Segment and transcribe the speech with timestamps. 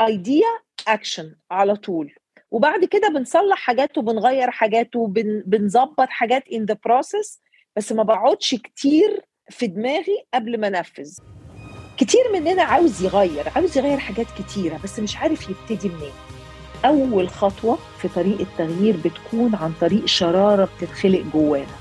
[0.00, 0.46] ايديا
[0.88, 2.14] اكشن على طول.
[2.50, 7.38] وبعد كده بنصلح حاجات وبنغير حاجات وبنظبط حاجات in the process
[7.76, 11.18] بس ما بقعدش كتير في دماغي قبل ما انفذ.
[11.96, 16.12] كتير مننا عاوز يغير عاوز يغير حاجات كتيرة بس مش عارف يبتدي منين.
[16.84, 21.76] أول خطوة في طريق التغيير بتكون عن طريق شرارة بتتخلق جوانا.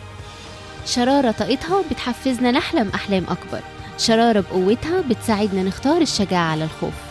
[0.85, 3.61] شرارة طاقتها بتحفزنا نحلم أحلام أكبر.
[3.97, 7.06] شرارة بقوتها بتساعدنا نختار الشجاعة على الخوف.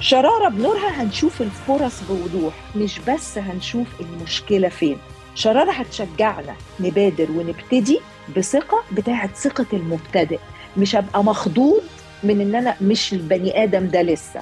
[0.00, 4.98] شرارة بنورها هنشوف الفرص بوضوح مش بس هنشوف المشكلة فين.
[5.34, 8.00] شرارة هتشجعنا نبادر ونبتدي
[8.36, 10.38] بثقة بتاعت ثقة المبتدئ.
[10.76, 11.82] مش هبقى مخضوض
[12.22, 14.40] من إن أنا مش البني آدم ده لسه.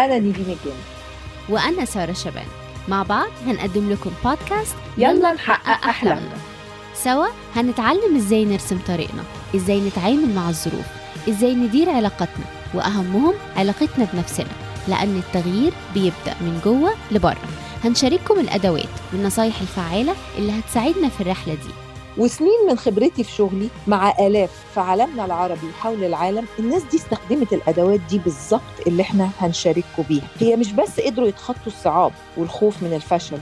[0.00, 0.78] أنا نيفين الجن
[1.48, 2.46] وأنا سارة شبان.
[2.88, 6.36] مع بعض هنقدم لكم بودكاست يلا نحقق أحلامنا.
[6.94, 9.22] سوا هنتعلم إزاي نرسم طريقنا
[9.56, 10.86] إزاي نتعامل مع الظروف
[11.28, 12.44] إزاي ندير علاقاتنا
[12.74, 14.46] وأهمهم علاقتنا بنفسنا
[14.88, 17.36] لأن التغيير بيبدأ من جوة لبره.
[17.84, 21.70] هنشارككم الأدوات والنصايح الفعالة اللي هتساعدنا في الرحلة دي.
[22.18, 27.52] وسنين من خبرتي في شغلي مع آلاف في عالمنا العربي وحول العالم الناس دي استخدمت
[27.52, 30.24] الأدوات دي بالظبط اللي إحنا هنشارككم بيها.
[30.40, 33.38] هي مش بس قدروا يتخطوا الصعاب والخوف من الفشل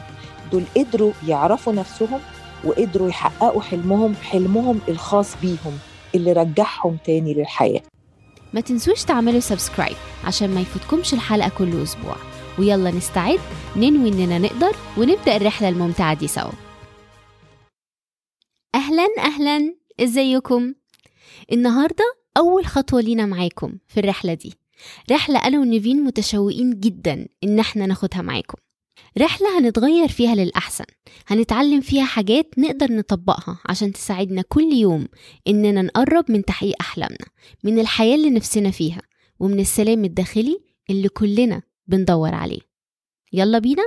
[0.52, 2.20] دول قدروا يعرفوا نفسهم
[2.64, 5.78] وقدروا يحققوا حلمهم حلمهم الخاص بيهم
[6.14, 7.82] اللي رجعهم تاني للحياة.
[8.54, 12.16] ما تنسوش تعملوا سبسكرايب عشان ما يفوتكمش الحلقة كل أسبوع.
[12.58, 13.40] ويلا نستعد
[13.76, 16.52] ننوي إننا نقدر ونبدأ الرحلة الممتعة دي سوا.
[18.74, 19.74] أهلا أهلا.
[20.00, 20.74] إزيكم؟
[21.52, 22.04] النهارده
[22.36, 24.54] أول خطوة لينا معاكم في الرحلة دي.
[25.10, 28.58] رحلة أنا ونيفين متشوقين جدا إن إحنا ناخدها معاكم.
[29.18, 30.84] رحلة هنتغير فيها للأحسن.
[31.26, 35.08] هنتعلم فيها حاجات نقدر نطبقها عشان تساعدنا كل يوم
[35.48, 37.26] إننا نقرب من تحقيق أحلامنا
[37.64, 39.02] من الحياة اللي نفسنا فيها
[39.40, 42.60] ومن السلام الداخلي اللي كلنا بندور عليه.
[43.32, 43.82] يلا بينا؟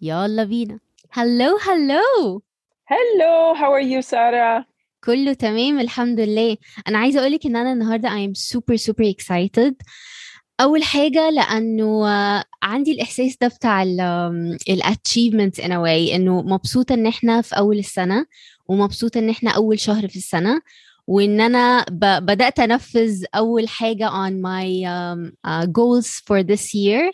[0.00, 0.80] يلا بينا.
[1.10, 2.42] Hello hello
[2.86, 4.66] hello how are you سارة
[5.04, 6.56] كله تمام الحمد لله.
[6.88, 9.74] أنا عايزة أقولك إن أنا النهارده I am super super excited.
[10.60, 13.82] أول حاجة لأنه آه، عندي الإحساس ده بتاع
[14.68, 18.26] ال achievement in a way إنه مبسوطة إن إحنا في أول السنة
[18.68, 20.60] ومبسوطة إن إحنا أول شهر في السنة
[21.06, 21.84] وإن أنا
[22.20, 27.12] بدأت أنفذ أول حاجة on my um, uh, goals for this year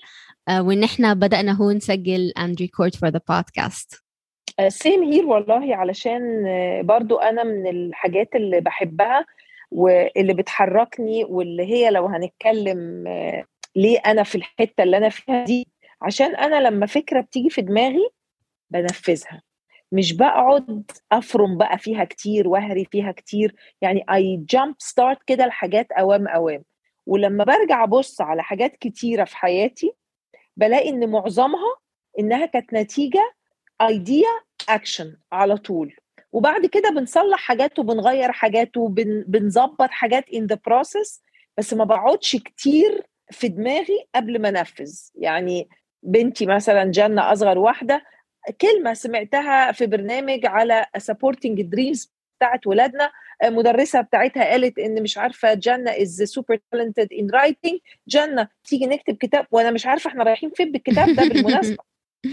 [0.51, 4.01] uh, وإن إحنا بدأنا هو نسجل and record for the podcast.
[4.69, 9.25] Same here والله علشان آه، برضو أنا من الحاجات اللي بحبها
[9.71, 13.45] واللي بتحركني واللي هي لو هنتكلم آه،
[13.77, 15.69] ليه أنا في الحتة اللي أنا فيها دي
[16.03, 18.11] عشان أنا لما فكرة بتيجي في دماغي
[18.71, 19.43] بنفذها.
[19.93, 25.93] مش بقعد أفرم بقى فيها كتير وأهري فيها كتير يعني I jump start كده لحاجات
[25.93, 26.63] أوام أوام.
[27.07, 29.93] ولما برجع أبص على حاجات كتيرة في حياتي
[30.57, 31.77] بلاقي إن معظمها
[32.19, 33.33] إنها كانت نتيجة
[33.81, 34.29] idea
[34.69, 35.97] action على طول.
[36.33, 41.21] وبعد كده بنصلح حاجات وبنغير حاجات وبنظبط حاجات in the process
[41.59, 44.93] بس ما بقعدش كتير في دماغي قبل ما انفذ.
[45.15, 45.69] يعني
[46.03, 48.03] بنتي مثلا جنة أصغر واحدة
[48.61, 52.09] كلمة سمعتها في برنامج على supporting dreams
[52.39, 53.11] بتاعت ولادنا
[53.45, 59.17] مدرسة بتاعتها قالت إن مش عارفة جنة is super talented in writing جنة تيجي نكتب
[59.17, 61.85] كتاب وأنا مش عارفة إحنا رايحين فين بالكتاب ده بالمناسبة.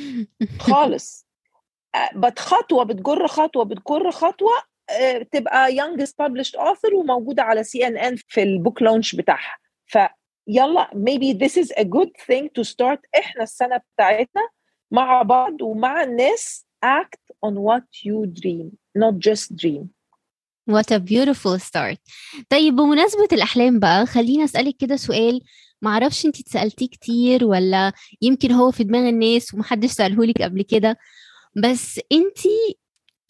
[0.59, 1.26] خالص.
[2.15, 4.51] بت خطوة بتجر خطوة بتجر خطوة
[4.89, 9.57] آه، تبقى youngest published author وموجودة على سي ان ان في البوك لونش بتاعها.
[9.85, 14.41] فيلا maybe this is a good thing to start إحنا السنة بتاعتنا
[14.91, 18.69] مع بعض ومع الناس act on what you dream
[18.99, 19.83] not just dream.
[20.71, 21.97] What a beautiful start.
[22.49, 25.41] طيب بمناسبة الأحلام بقى خليني أسألك كده سؤال
[25.81, 27.91] معرفش أنتي اتسألتيه كتير ولا
[28.21, 30.97] يمكن هو في دماغ الناس ومحدش سألهولك قبل كده
[31.55, 32.77] بس انتي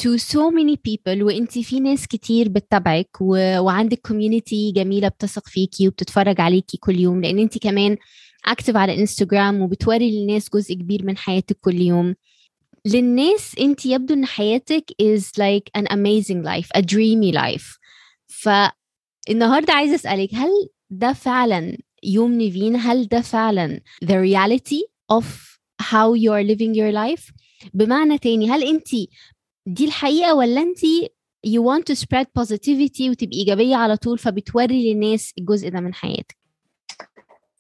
[0.04, 3.60] to so many people وانتي في ناس كتير بتتابعك و...
[3.60, 7.98] وعندك community جميلة بتثق فيكي وبتتفرج عليكي كل يوم لأن انتي كمان
[8.46, 12.16] اكتف على انستجرام وبتوري للناس جزء كبير من حياتك كل يوم.
[12.86, 17.78] للناس انت يبدو إن حياتك is like an amazing life a dreamy life.
[18.28, 20.50] فالنهارده عايزة أسألك هل
[20.90, 24.82] ده فعلا يوم نيفين؟ هل ده فعلا the reality
[25.18, 25.26] of
[25.82, 27.32] how you are living your life
[27.74, 28.88] بمعنى تاني هل انت
[29.66, 30.80] دي الحقيقة ولا انت
[31.48, 36.38] you want to spread positivity وتبقي إيجابية على طول فبتوري للناس الجزء ده من حياتك؟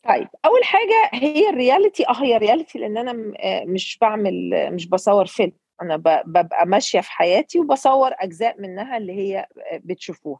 [0.07, 4.87] طيب أول حاجة هي ال reality آه هي reality لأن أنا آه، مش بعمل مش
[4.89, 5.51] بصور فيلم
[5.81, 10.39] أنا ببقى ماشية في حياتي وبصور أجزاء منها اللي هي آه، بتشوفوها.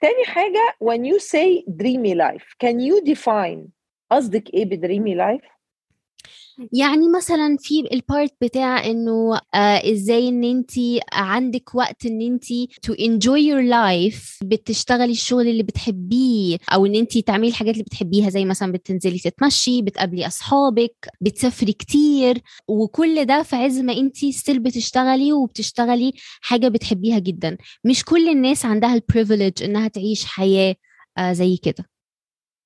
[0.00, 3.68] تاني حاجة when you say dreamy life can you define
[4.10, 5.40] قصدك إيه ب dreamy life
[6.72, 10.70] يعني مثلا في ال part بتاع إنه آه إزاي إن أنت
[11.12, 12.44] عندك وقت إن أنت
[12.86, 18.30] to enjoy your life بتشتغلي الشغل اللي بتحبيه أو إن أنت تعملي الحاجات اللي بتحبيها
[18.30, 22.38] زي مثلا بتنزلي تتمشي بتقابلي أصحابك بتسافري كتير
[22.68, 27.56] وكل ده في عز ما أنت still بتشتغلي وبتشتغلي حاجة بتحبيها جدا.
[27.84, 30.74] مش كل الناس عندها ال privilege إنها تعيش حياة
[31.18, 31.84] آه زي كده.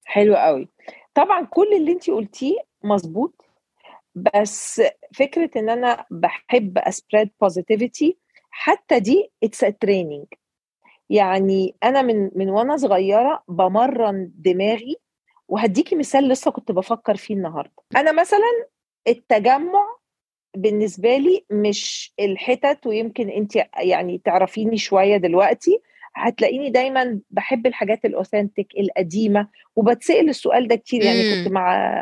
[0.05, 0.69] حلو قوي.
[1.15, 2.55] طبعا كل اللي أنت قلتيه
[2.85, 3.42] مظبوط.
[4.15, 4.83] بس
[5.15, 8.19] فكرة إن أنا بحب spread positivity
[8.51, 10.27] حتى دي it's training
[11.11, 14.97] يعني أنا من من وأنا صغيرة بمرن دماغي
[15.49, 17.73] وهديكي مثال لسه كنت بفكر فيه النهارده.
[17.97, 18.67] أنا مثلا
[19.09, 19.97] التجمع
[20.57, 25.81] بالنسبة لي مش الحتت ويمكن انت يعني تعرفيني شوية دلوقتي
[26.17, 31.03] هتلاقيني دايما بحب الحاجات الأوثنتيك القديمة وبتسأل السؤال ده كتير.
[31.03, 31.93] يعني كنت مع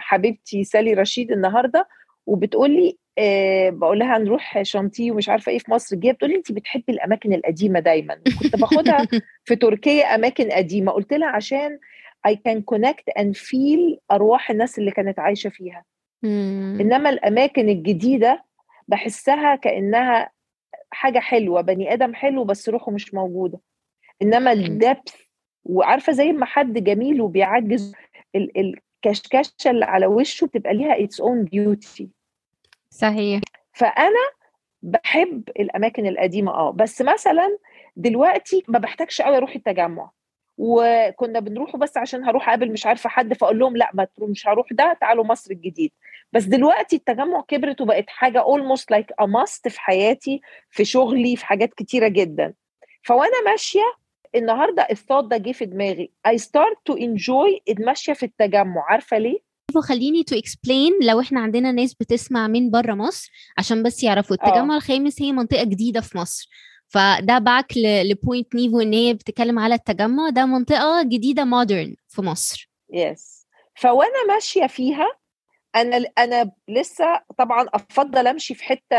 [0.00, 1.88] حبيبتي سالي رشيد النهارده
[2.26, 6.36] وبتقول لي أه بقول لها هنروح شانتي ومش عارفة إيه في مصر جاية بتقول لي
[6.36, 8.14] انت بتحبي الأماكن القديمة دايما.
[8.42, 9.08] كنت باخدها
[9.44, 10.92] في تركيا أماكن قديمة.
[10.92, 11.78] قلت لها عشان
[12.28, 15.84] I can connect and feel أرواح الناس اللي كانت عايشة فيها.
[16.80, 18.44] إنما الأماكن الجديدة
[18.88, 20.30] بحسها كأنها
[20.90, 23.60] حاجة حلوة بني آدم حلو بس روحه مش موجودة.
[24.22, 25.14] إنما الدبث
[25.64, 27.94] وعارفة زي ما حد جميل وبيعجز
[28.34, 32.08] الكشكشة اللي على وشه بتبقى ليها its own beauty
[32.90, 33.40] صحيح.
[33.72, 34.30] فأنا
[34.82, 36.70] بحب الأماكن القديمة آه.
[36.70, 37.58] بس مثلا
[37.96, 40.10] دلوقتي ما بحتاجش قوي أروح التجمع.
[40.58, 44.66] وكنا بنروحه بس عشان هروح أقابل مش عارفة حد فأقول لهم لأ ما مش هروح
[44.72, 45.92] ده تعالوا مصر الجديد.
[46.32, 51.46] بس دلوقتي التجمع كبرت وبقت حاجة almost like a must في حياتي في شغلي في
[51.46, 52.54] حاجات كتيرة جدا.
[53.02, 53.94] فوأنا ماشية
[54.34, 56.10] النهارده الثوت ده جه في دماغي.
[56.28, 58.84] I start to enjoy المشيه في التجمع.
[58.88, 59.38] عارفة ليه؟
[59.78, 64.36] خليني to explain لو إحنا عندنا ناس بتسمع من بره مصر عشان بس يعرفوا.
[64.36, 64.76] التجمع أوه.
[64.76, 66.48] الخامس هي منطقة جديدة في مصر.
[66.90, 70.28] فده background لبوينت نيفو ان هي بتتكلم على التجمع.
[70.30, 72.70] ده منطقة جديدة modern في مصر.
[72.92, 73.46] يس yes.
[73.74, 75.06] فوانا ماشية فيها
[75.76, 78.96] أنا أنا لسه طبعا أفضل أمشي في حتة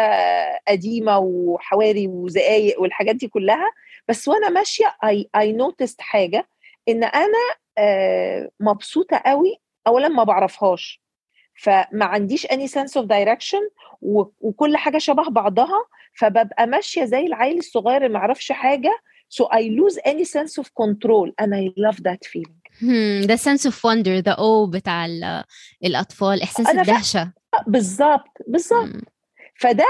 [0.68, 3.72] قديمة وحواري وزقايق والحاجات دي كلها
[4.08, 6.48] بس وأنا ماشية I I noticed حاجة
[6.90, 7.58] إن أنا
[8.60, 9.58] مبسوطة قوي
[9.88, 11.02] اولا ما بعرفهاش.
[11.62, 13.70] فما عنديش any sense of direction
[14.42, 15.86] وكل حاجة شبه بعضها
[16.20, 19.00] فببقى ماشية زي العيل الصغير اللي ما يعرفش حاجة
[19.34, 22.60] so I lose any sense of control and I love that feeling.
[22.82, 25.06] Hmm, the sense of wonder the awe بتاع
[25.86, 27.32] الأطفال إحساس الدهشة.
[27.68, 28.90] بالظبط بالظبط.
[29.60, 29.86] فده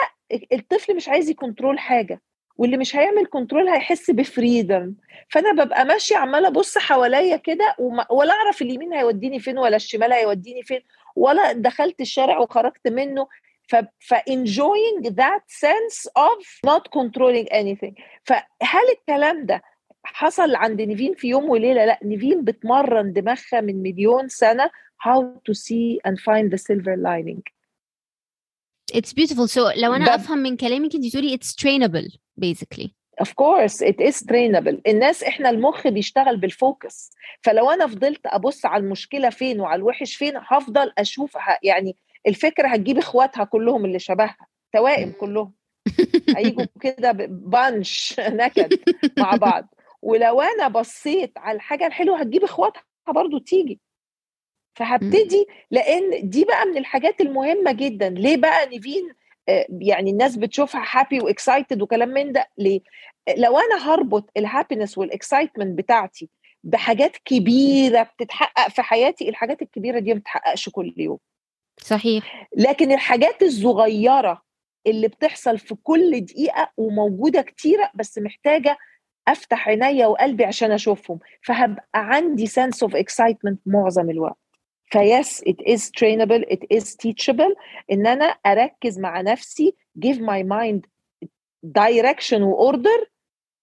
[0.54, 2.22] الطفل مش عايز ي control حاجة
[2.58, 4.96] واللي مش هيعمل كنترول هيحس بفريدم
[5.30, 7.76] فأنا ببقى ماشية عمالة أبص حواليا كده
[8.10, 10.80] ولا أعرف اليمين هيوديني فين ولا الشمال هيوديني فين.
[11.16, 13.28] ولا دخلت الشارع وخرجت منه.
[14.00, 17.94] ف enjoying that sense of not controlling anything.
[18.24, 19.62] فهل الكلام ده
[20.04, 24.70] حصل عند نيفين في يوم وليلة؟ لا نيفين بتمرن دماغها من مليون سنة
[25.08, 27.44] how to see and find the silver lining.
[28.94, 29.48] It's beautiful.
[29.48, 33.01] So لو أنا أفهم من كلامك أنت تقولي it's trainable basically.
[33.22, 34.76] Of course it is trainable.
[34.88, 37.12] الناس إحنا المخ بيشتغل بال focus
[37.42, 41.96] فلو أنا فضلت أبص على المشكلة فين وعلى الوحش فين هفضل أشوف يعني
[42.28, 44.38] الفكرة هتجيب إخواتها كلهم اللي شبهها
[44.74, 45.54] توائم كلهم.
[46.38, 48.80] هيجوا كده bunch نكد
[49.20, 49.76] مع بعض.
[50.02, 53.80] ولو أنا بصيت على الحاجة الحلوة هتجيب إخواتها برضو تيجي.
[54.76, 58.10] فهبتدي لأن دي بقى من الحاجات المهمة جدا.
[58.10, 59.14] ليه بقى نيفين
[59.82, 62.82] يعني الناس بتشوفها happy و excited وكلام من ده؟ ليه؟
[63.38, 66.30] لو أنا هربط ال happiness وال excitement بتاعتي
[66.64, 71.18] بحاجات كبيرة بتتحقق في حياتي الحاجات الكبيرة دي ما بتتحققش كل يوم.
[71.82, 72.48] صحيح.
[72.58, 74.42] لكن الحاجات الصغيرة
[74.88, 78.78] اللي بتحصل في كل دقيقة وموجودة كتيرة بس محتاجة
[79.28, 84.38] أفتح عينيا وقلبي عشان أشوفهم فهبقى عندي sense of excitement معظم الوقت.
[84.86, 87.56] Yes it is trainable it is teachable
[87.92, 89.76] إن أنا أركز مع نفسي
[90.06, 90.82] give my mind
[91.66, 93.10] direction و order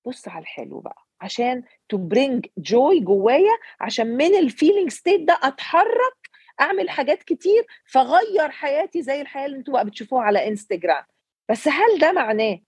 [0.06, 1.62] بص على الحلو بقى عشان
[1.94, 2.40] to bring
[2.70, 6.28] joy جوايا عشان من ال feeling state ده أتحرك
[6.60, 11.04] أعمل حاجات كتير فغير حياتي زي الحياة اللي أنتوا بقى بتشوفوها على انستجرام
[11.50, 12.58] بس هل ده معناه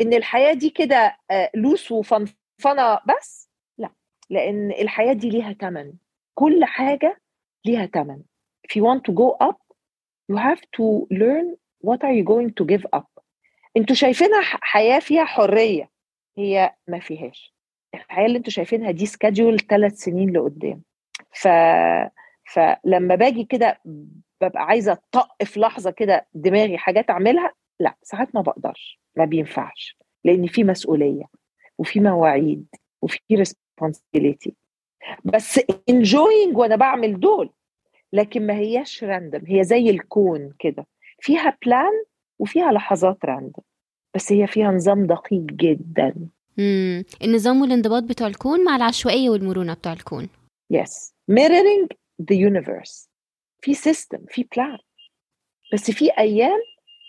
[0.00, 1.16] إن الحياة دي كده
[1.54, 3.90] loose وفنفنة بس؟ لا
[4.30, 5.92] لأن الحياة دي ليها ثمن
[6.34, 7.20] كل حاجة
[7.66, 8.22] ليها ثمن
[8.68, 9.58] if you want to go up
[10.32, 11.56] you have to learn
[11.88, 13.09] what are you going to give up.
[13.76, 15.90] أنتوا شايفينها حياة فيها حرية
[16.38, 17.54] هي ما فيهاش.
[17.94, 20.82] الحياة اللي أنتوا شايفينها دي سكادجول ثلاث سنين لقدام.
[21.34, 21.48] ف
[22.52, 23.80] فلما باجي كده
[24.40, 29.96] ببقى عايزة اطق في لحظة كده دماغي حاجات أعملها لا ساعات ما بقدرش ما بينفعش
[30.24, 31.24] لأن في مسؤولية
[31.78, 32.66] وفي مواعيد
[33.02, 34.50] وفي responsibility.
[35.24, 35.58] بس
[35.90, 37.50] enjoying وأنا بعمل دول
[38.12, 40.86] لكن ما هياش random هي زي الكون كده.
[41.20, 42.04] فيها plan
[42.40, 43.62] وفيها لحظات random
[44.14, 46.14] بس هي فيها نظام دقيق جدا.
[46.58, 47.04] مم.
[47.22, 50.28] النظام والانضباط بتوع الكون مع العشوائية والمرونة بتوع الكون.
[50.74, 51.12] Yes.
[51.30, 51.86] Mirroring
[52.22, 53.08] the universe.
[53.62, 54.78] في system في plan
[55.72, 56.58] بس في أيام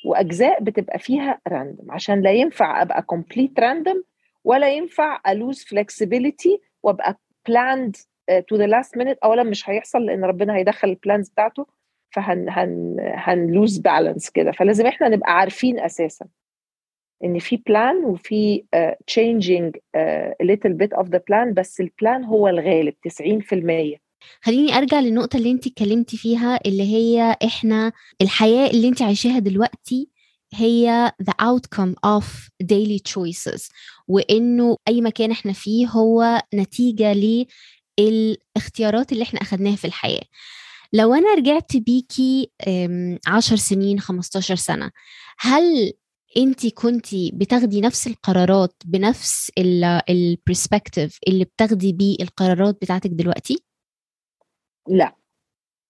[0.06, 4.04] وأجزاء بتبقى فيها random عشان لا ينفع أبقى complete random
[4.44, 7.20] ولا ينفع أ lose flexibility وأبقى
[7.50, 7.96] planned
[8.32, 11.66] to the last minute اولا مش هيحصل لأن ربنا هيدخل ال plans بتاعته.
[12.12, 14.52] فهن هن هن lose balance كده.
[14.52, 16.26] فلازم إحنا نبقى عارفين أساسا
[17.24, 22.94] إن في plan وفي a little bit of the plan بس ال plan هو الغالب
[22.94, 24.00] 90%
[24.42, 27.92] خليني أرجع للنقطة اللي انت اتكلمتي فيها اللي هي إحنا
[28.22, 30.10] الحياة اللي انت عايشاها دلوقتي
[30.54, 32.26] هي the outcome of
[32.64, 33.70] daily choices
[34.08, 37.14] وإنه أي مكان إحنا فيه هو نتيجة
[38.00, 40.24] للاختيارات اللي إحنا أخدناها في الحياة.
[40.94, 42.52] لو أنا رجعت بيكي
[43.28, 44.92] 10 سنين 15 سنة
[45.40, 45.94] هل
[46.38, 49.52] انت كنتي بتاخدي نفس القرارات بنفس
[50.10, 53.64] ال perspective اللي بتاخدي بيه القرارات بتاعتك دلوقتي؟
[54.88, 55.16] لا.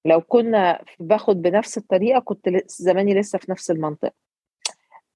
[0.06, 4.14] لو كنا باخد بنفس الطريقة كنت زماني لسه في نفس المنطقة.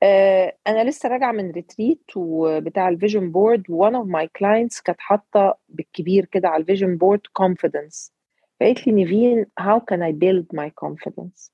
[0.04, 4.82] آه أنا لسه راجعة من retreat وبتاع ال vision board و one of my clients
[4.82, 8.12] كانت حاطة بالكبير كده على ال vision board confidence.
[8.60, 11.52] فقالت لي نيفين how can I build my confidence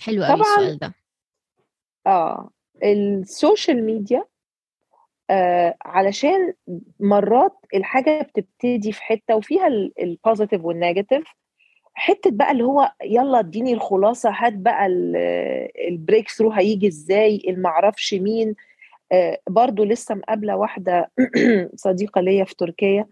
[0.00, 0.94] حلو قوي السؤال ده.
[2.06, 2.50] آه
[2.84, 4.24] ال social media
[5.30, 6.54] آه علشان
[7.00, 9.66] مرات الحاجة بتبتدي في حتة وفيها
[10.00, 11.24] ال positive وال negative
[11.94, 14.86] حتة بقى اللي هو يلا اديني الخلاصة هات بقى
[15.88, 18.54] ال breakthrough هيجي إزاي المعرفش مين.
[19.12, 21.10] آه برضو لسه مقابلة واحدة
[21.74, 23.00] صديقة ليا في تركيا.
[23.00, 23.08] آه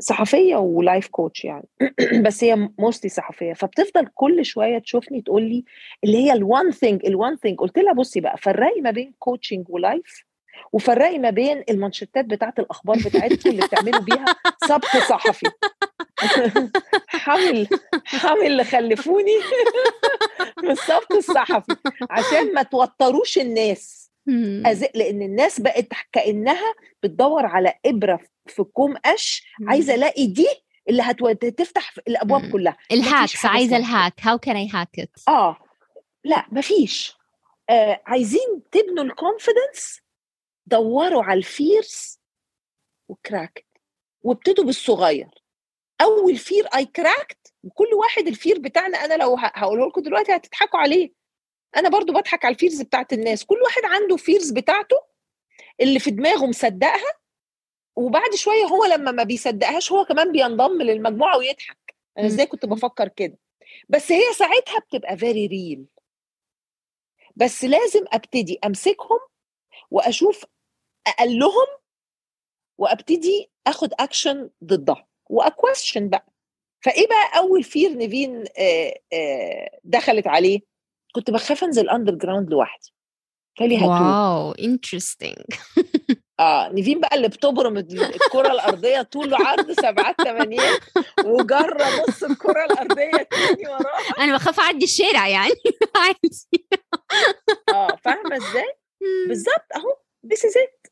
[0.00, 1.68] صحفية و life coach يعني.
[2.24, 3.52] بس هي mostly صحفية.
[3.52, 5.64] فبتفضل كل شوية تشوفني تقول لي
[6.04, 9.14] اللي هي ال one thing ال one thing قلت لها بصي بقى فرقي ما بين
[9.18, 10.24] coaching و life
[10.72, 14.24] وفرقي ما بين المانشيتات بتاعت الأخبار بتاعتكم اللي بتعملوا بيها
[14.66, 15.46] سبق صحفي.
[17.06, 17.68] حمل
[18.04, 19.32] حمل اللي خلفوني
[20.62, 21.76] من الصحفي
[22.10, 24.05] عشان ما توتروش الناس.
[24.94, 30.46] لأن الناس بقت كأنها بتدور على إبرة في كوم قش عايزة ألاقي دي
[30.88, 32.76] اللي هتفتح الأبواب كلها.
[32.92, 34.14] ال hacks عايزة ال hack.
[34.20, 35.56] How can I hack it آه.
[36.24, 37.16] لا مفيش
[37.70, 40.00] آه عايزين تبنوا ال confidence
[40.66, 42.20] دوروا على ال fears
[43.08, 43.66] و crack it
[44.22, 45.28] وابتدوا بالصغير.
[46.00, 50.78] أول fear I cracked وكل واحد ال fear بتاعنا أنا لو هقوله لكم دلوقتي هتضحكوا
[50.78, 51.12] عليه.
[51.76, 53.44] أنا برضو بضحك على ال fears بتاعت الناس.
[53.44, 54.96] كل واحد عنده fears بتاعته
[55.80, 57.12] اللي في دماغه مصدقها
[57.96, 61.94] وبعد شوية هو لما ما بيصدقهاش هو كمان بينضم للمجموعة ويضحك.
[62.18, 63.38] أنا إزاي كنت بفكر كده؟
[63.88, 65.86] بس هي ساعتها بتبقى very real
[67.36, 69.18] بس لازم أبتدي أمسكهم
[69.90, 70.44] وأشوف
[71.06, 71.66] أقلهم
[72.78, 75.06] وأبتدي أخد اكشن ضدها.
[75.30, 76.26] و question بقى.
[76.80, 80.60] فإيه بقى أول fear نيفين آآ آآ دخلت عليه؟
[81.16, 82.92] كنت بخاف أنزل underground لوحدي
[83.58, 85.44] قال هتوه wow interesting
[86.40, 90.80] آه نيفين بقى اللي بتبرم الكرة الأرضية طول عرض سبعات ثمانيات
[91.24, 94.24] وجرب نص الكرة الأرضية تاني وراها.
[94.24, 95.54] أنا بخاف أعدي الشارع يعني.
[95.96, 96.66] عادي.
[97.74, 98.74] آه فاهمة إزاي؟
[99.28, 99.96] بالظبط أهو
[100.26, 100.90] this is it.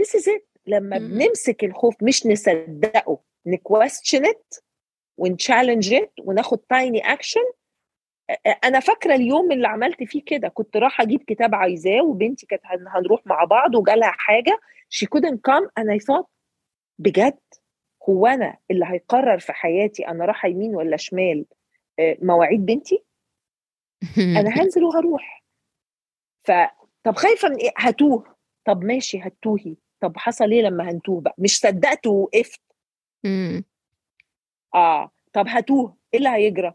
[0.00, 0.42] This is it.
[0.66, 4.54] لما بنمسك الخوف مش نصدقه ن question it
[5.16, 7.44] ون challenge it وناخد tiny action
[8.64, 13.26] أنا فاكره اليوم اللي عملت فيه كده كنت رايحه أجيب كتاب عايزاه وبنتي كانت هنروح
[13.26, 14.60] مع بعض وجالها حاجة
[14.94, 16.22] she couldn't come and I
[16.98, 17.38] بجد
[18.08, 21.44] هو أنا اللي هيقرر في حياتي أنا رايحه يمين ولا شمال
[22.00, 23.04] مواعيد بنتي
[24.18, 25.44] أنا هنزل وهروح
[26.44, 26.52] ف
[27.04, 31.58] طب خايفه من إيه هتوه طب ماشي هتوهي طب حصل إيه لما هنتوه بقى مش
[31.58, 32.60] صدقت ووقفت
[34.74, 36.74] آه طب هتوه إيه اللي هيجرى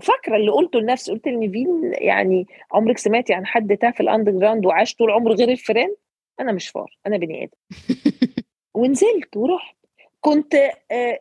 [0.00, 4.66] فاكرة اللي قلته لنفسي قلت لنيفين يعني عمرك سمعتي عن حد تاه في ال underground
[4.66, 5.94] وعاش طول عمره غير الفيران
[6.40, 7.86] أنا مش فار أنا بني آدم.
[8.74, 9.76] ونزلت ورحت.
[10.20, 10.56] كنت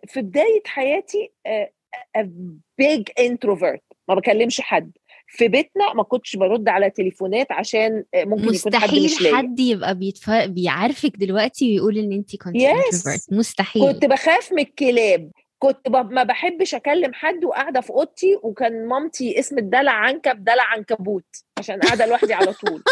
[0.07, 1.31] في بداية حياتي
[2.77, 4.91] big introvert ما بكلمش حد.
[5.27, 9.95] في بيتنا ما كنتش برد على تليفونات عشان ممكن يكون حد مش مستحيل حد يبقى
[9.95, 10.29] بيتف...
[10.29, 13.27] بيعرفك دلوقتي ويقول إن انت كنت yes.
[13.31, 13.91] مستحيل.
[13.91, 15.31] كنت بخاف من الكلاب.
[15.61, 21.25] كنت ما بحبش أكلم حد وقاعدة في أوضتي وكان مامتي اسم الدلع عنكب دلع عنكبوت
[21.59, 22.83] عشان قاعدة لوحدي على طول.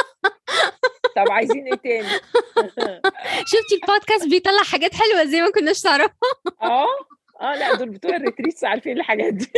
[1.15, 2.07] طب عايزين إيه تاني؟
[3.51, 6.17] شفتي البودكاست بيطلع حاجات حلوة زي ما كناش تعرفها
[6.61, 6.88] آه
[7.41, 9.51] آه لأ دول بتوع ال retreats عارفين الحاجات دي.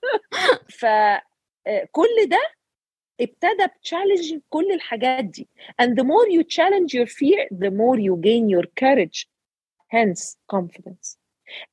[0.80, 2.42] فكل ده
[3.20, 5.48] ابتدى ب challenge كل الحاجات دي.
[5.82, 9.28] And the more you challenge your fear the more you gain your courage
[9.88, 11.17] hence confidence.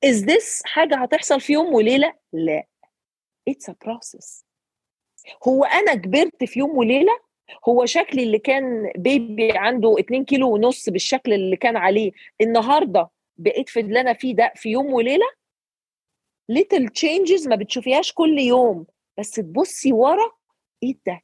[0.05, 2.63] Is this حاجة هتحصل في يوم وليلة؟ لا.
[3.50, 4.44] It's a process.
[5.48, 7.20] هو أنا كبرت في يوم وليلة؟
[7.70, 13.70] هو شكلي اللي كان بيبي عنده 2 كيلو ونص بالشكل اللي كان عليه النهارده بقيت
[13.70, 15.25] في اللي أنا فيه ده في يوم وليلة؟
[16.51, 18.86] Little changes ما بتشوفيهاش كل يوم
[19.17, 20.32] بس تبصي ورا
[20.84, 21.22] إيه ده؟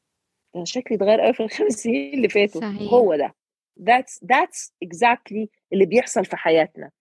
[0.56, 2.62] ده شكلي اتغير قوي في الخمس سنين اللي فاتوا.
[2.62, 2.94] صحيح.
[2.94, 3.36] هو ده.
[3.80, 6.92] That's that's exactly اللي بيحصل في حياتنا.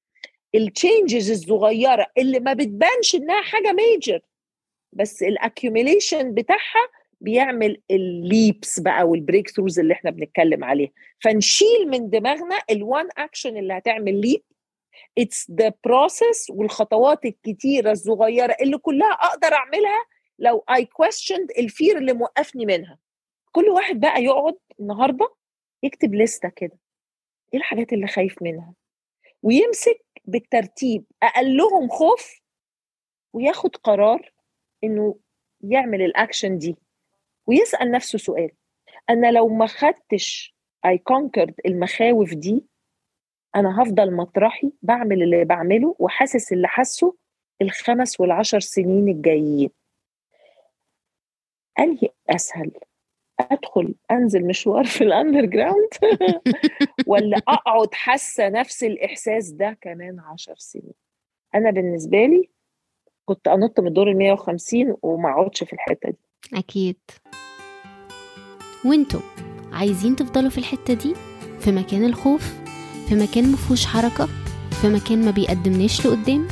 [0.54, 4.20] ال changes الصغيرة اللي ما بتبانش إنها حاجة major
[4.92, 6.88] بس ال accumulation بتاعها
[7.20, 10.90] بيعمل ال leaps بقى وال breakthroughs اللي إحنا بنتكلم عليها.
[11.18, 14.42] فنشيل من دماغنا ال one action اللي هتعمل leap
[15.18, 20.04] it's the process والخطوات الكتيرة الصغيرة اللي كلها أقدر أعملها
[20.38, 22.98] لو I questioned ال fear اللي موقفني منها.
[23.52, 25.34] كل واحد بقى يقعد النهارده
[25.82, 26.78] يكتب لستة كده
[27.54, 28.74] إيه الحاجات اللي خايف منها؟
[29.42, 32.40] ويمسك بالترتيب أقلهم خوف
[33.32, 34.32] وياخد قرار
[34.84, 35.18] إنه
[35.60, 36.76] يعمل الاكشن دي
[37.46, 38.50] ويسأل نفسه سؤال
[39.10, 42.64] أنا لو ما خدتش I conquered المخاوف دي
[43.56, 47.16] أنا هفضل مطرحي بعمل اللي بعمله وحاسس اللي حاسه
[47.62, 49.70] الخمس والعشر سنين الجايين.
[51.78, 52.70] انهي أسهل.
[53.40, 55.88] أدخل أنزل مشوار في ال underground
[57.06, 60.94] ولا أقعد حاسة نفس الإحساس ده كمان عشر سنين؟
[61.54, 62.50] أنا بالنسبة لي
[63.24, 66.18] كنت أنط من الدور ال 150 وما أقعدش في الحتة دي.
[66.54, 66.96] أكيد.
[68.84, 69.20] وأنتم
[69.72, 71.14] عايزين تفضلوا في الحتة دي؟
[71.60, 72.60] في مكان الخوف؟
[73.08, 74.28] في مكان مفهوش حركة؟
[74.82, 76.48] في مكان ما بيقدمناش لقدام؟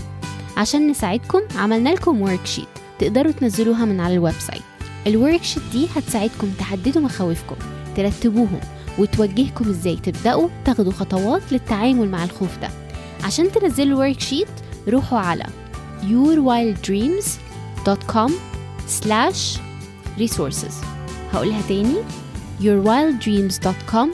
[0.57, 4.78] عشان نساعدكم عملنا لكم worksheet تقدروا تنزلوها من على ال website
[5.09, 7.57] ال worksheet دي هتساعدكم تحددوا مخاوفكم
[7.97, 8.61] ترتبوهم
[8.99, 12.68] وتوجهكم إزاي تبدأوا تاخدوا خطوات للتعامل مع الخوف ده.
[13.25, 14.49] عشان تنزلوا ال worksheet
[14.88, 15.44] روحوا على
[16.03, 18.31] yourwilddreams.com
[18.88, 19.59] slash
[20.18, 20.73] resources.
[21.33, 21.97] هقولها تاني
[22.61, 24.09] yourwilddreams.com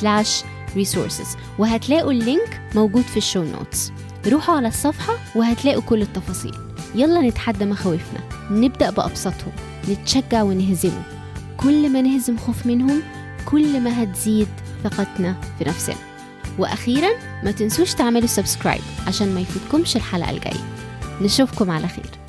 [0.00, 0.44] slash
[0.76, 3.92] resources وهتلاقوا ال link موجود في ال show notes.
[4.26, 6.54] روحوا على الصفحة وهتلاقوا كل التفاصيل.
[6.94, 8.20] يلا نتحدى مخاوفنا.
[8.50, 9.52] نبدأ بأبسطهم.
[9.90, 11.02] نتشجع ونهزمه
[11.56, 13.02] كل ما نهزم خوف منهم
[13.44, 14.48] كل ما هتزيد
[14.84, 15.96] ثقتنا في نفسنا.
[16.58, 17.08] وأخيرا
[17.44, 20.64] ما تنسوش تعملوا سبسكرايب عشان ما يفوتكمش الحلقة الجاية.
[21.22, 22.25] نشوفكم على خير.